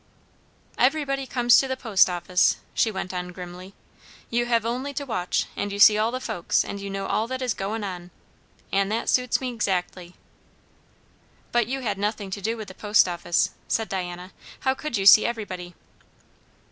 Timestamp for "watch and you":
5.05-5.77